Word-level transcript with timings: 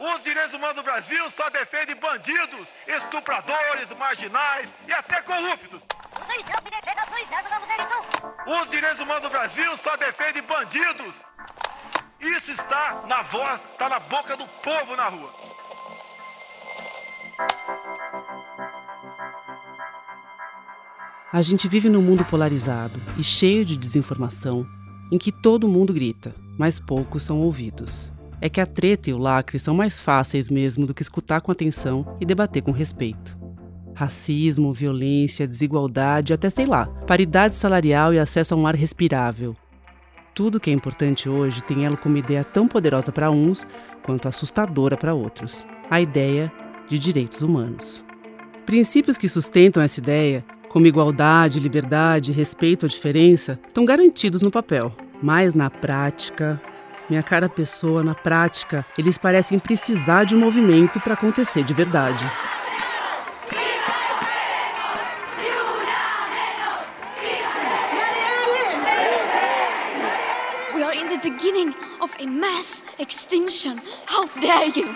Os 0.00 0.22
direitos 0.22 0.54
humanos 0.54 0.76
do 0.76 0.82
Brasil 0.82 1.30
só 1.32 1.50
defendem 1.50 1.94
bandidos, 1.96 2.66
estupradores, 2.88 3.86
marginais 3.98 4.66
e 4.88 4.92
até 4.92 5.20
corruptos. 5.20 5.82
Os 8.46 8.70
direitos 8.70 8.98
humanos 8.98 9.22
do 9.24 9.28
Brasil 9.28 9.76
só 9.84 9.98
defendem 9.98 10.42
bandidos. 10.44 11.14
Isso 12.18 12.50
está 12.52 13.04
na 13.06 13.20
voz, 13.24 13.60
está 13.72 13.90
na 13.90 14.00
boca 14.00 14.38
do 14.38 14.46
povo 14.62 14.96
na 14.96 15.08
rua. 15.10 15.34
A 21.30 21.42
gente 21.42 21.68
vive 21.68 21.90
num 21.90 22.00
mundo 22.00 22.24
polarizado 22.24 22.98
e 23.18 23.22
cheio 23.22 23.66
de 23.66 23.76
desinformação, 23.76 24.66
em 25.12 25.18
que 25.18 25.30
todo 25.30 25.68
mundo 25.68 25.92
grita, 25.92 26.34
mas 26.58 26.80
poucos 26.80 27.22
são 27.22 27.38
ouvidos. 27.42 28.10
É 28.40 28.48
que 28.48 28.60
a 28.60 28.66
treta 28.66 29.10
e 29.10 29.12
o 29.12 29.18
lacre 29.18 29.58
são 29.58 29.74
mais 29.74 29.98
fáceis 29.98 30.48
mesmo 30.48 30.86
do 30.86 30.94
que 30.94 31.02
escutar 31.02 31.40
com 31.40 31.52
atenção 31.52 32.16
e 32.20 32.24
debater 32.24 32.62
com 32.62 32.72
respeito. 32.72 33.38
Racismo, 33.94 34.72
violência, 34.72 35.46
desigualdade, 35.46 36.32
até 36.32 36.48
sei 36.48 36.64
lá, 36.64 36.86
paridade 37.06 37.54
salarial 37.54 38.14
e 38.14 38.18
acesso 38.18 38.54
a 38.54 38.56
um 38.56 38.66
ar 38.66 38.74
respirável. 38.74 39.54
Tudo 40.34 40.60
que 40.60 40.70
é 40.70 40.72
importante 40.72 41.28
hoje 41.28 41.62
tem 41.62 41.84
ela 41.84 41.96
como 41.96 42.16
ideia 42.16 42.42
tão 42.42 42.66
poderosa 42.66 43.12
para 43.12 43.30
uns 43.30 43.66
quanto 44.02 44.28
assustadora 44.28 44.96
para 44.96 45.12
outros: 45.12 45.66
a 45.90 46.00
ideia 46.00 46.50
de 46.88 46.98
direitos 46.98 47.42
humanos. 47.42 48.04
Princípios 48.64 49.18
que 49.18 49.28
sustentam 49.28 49.82
essa 49.82 50.00
ideia 50.00 50.44
como 50.70 50.86
igualdade, 50.86 51.58
liberdade, 51.58 52.30
respeito 52.30 52.86
à 52.86 52.88
diferença, 52.88 53.58
estão 53.66 53.84
garantidos 53.84 54.40
no 54.40 54.50
papel. 54.50 54.92
Mas 55.20 55.54
na 55.54 55.68
prática, 55.68 56.62
minha 57.10 57.22
cara 57.24 57.48
pessoa, 57.48 58.04
na 58.04 58.14
prática, 58.14 58.86
eles 58.96 59.18
parecem 59.18 59.58
precisar 59.58 60.24
de 60.24 60.36
um 60.36 60.38
movimento 60.38 61.00
para 61.00 61.14
acontecer 61.14 61.64
de 61.64 61.74
verdade. 61.74 62.24
We 70.72 70.84
are 70.84 70.96
in 70.96 71.08
the 71.08 71.18
beginning 71.18 71.74
of 72.00 72.14
a 72.20 72.26
mass 72.26 72.84
extinction. 73.00 73.80
How 74.06 74.28
dare 74.40 74.68
you! 74.68 74.94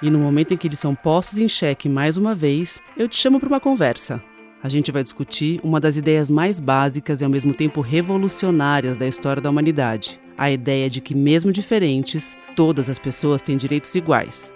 E 0.00 0.10
no 0.10 0.18
momento 0.18 0.54
em 0.54 0.56
que 0.56 0.68
eles 0.68 0.78
são 0.78 0.94
postos 0.94 1.38
em 1.38 1.48
xeque 1.48 1.88
mais 1.88 2.16
uma 2.16 2.34
vez, 2.34 2.78
eu 2.96 3.08
te 3.08 3.16
chamo 3.16 3.40
para 3.40 3.48
uma 3.48 3.60
conversa. 3.60 4.22
A 4.64 4.68
gente 4.70 4.90
vai 4.90 5.02
discutir 5.02 5.60
uma 5.62 5.78
das 5.78 5.94
ideias 5.94 6.30
mais 6.30 6.58
básicas 6.58 7.20
e 7.20 7.24
ao 7.24 7.28
mesmo 7.28 7.52
tempo 7.52 7.82
revolucionárias 7.82 8.96
da 8.96 9.06
história 9.06 9.42
da 9.42 9.50
humanidade: 9.50 10.18
a 10.38 10.50
ideia 10.50 10.88
de 10.88 11.02
que, 11.02 11.14
mesmo 11.14 11.52
diferentes, 11.52 12.34
todas 12.56 12.88
as 12.88 12.98
pessoas 12.98 13.42
têm 13.42 13.58
direitos 13.58 13.94
iguais. 13.94 14.54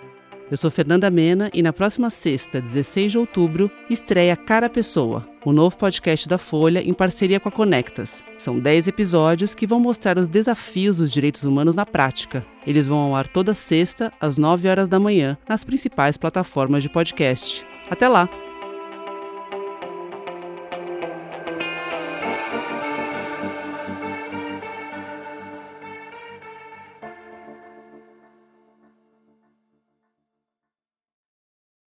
Eu 0.51 0.57
sou 0.57 0.71
Fernanda 0.71 1.11
Mena 1.11 1.51
e 1.53 1.61
na 1.61 1.75
próxima 1.75 2.09
sexta, 2.09 2.59
16 2.59 3.13
de 3.13 3.19
outubro, 3.19 3.71
estreia 3.91 4.35
Cara 4.35 4.71
Pessoa, 4.71 5.29
o 5.45 5.53
novo 5.53 5.77
podcast 5.77 6.27
da 6.27 6.39
Folha 6.39 6.81
em 6.81 6.95
parceria 6.95 7.39
com 7.39 7.51
a 7.51 7.53
Conectas. 7.53 8.25
São 8.39 8.59
10 8.59 8.89
episódios 8.89 9.55
que 9.55 9.67
vão 9.67 9.79
mostrar 9.79 10.17
os 10.17 10.27
desafios 10.27 10.97
dos 10.97 11.13
direitos 11.13 11.45
humanos 11.45 11.75
na 11.75 11.85
prática. 11.85 12.47
Eles 12.67 12.87
vão 12.87 12.97
ao 12.97 13.15
ar 13.15 13.29
toda 13.29 13.53
sexta, 13.53 14.11
às 14.19 14.39
9 14.39 14.69
horas 14.69 14.89
da 14.89 14.99
manhã, 14.99 15.37
nas 15.47 15.65
principais 15.65 16.17
plataformas 16.17 16.83
de 16.83 16.89
podcast. 16.89 17.63
Até 17.91 18.09
lá! 18.09 18.48